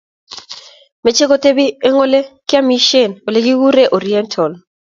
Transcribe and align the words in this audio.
Mechei 1.07 1.27
kotebi 1.33 1.65
eng 1.89 1.99
olegiamishen 2.05 3.11
olegiguree 3.33 3.85
Oriental 4.01 4.51